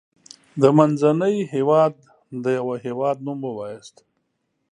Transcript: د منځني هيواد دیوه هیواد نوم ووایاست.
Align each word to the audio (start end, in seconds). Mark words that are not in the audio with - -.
د 0.61 0.63
منځني 0.77 1.35
هيواد 1.53 1.93
دیوه 2.45 2.75
هیواد 2.85 3.17
نوم 3.25 3.39
ووایاست. 3.45 3.95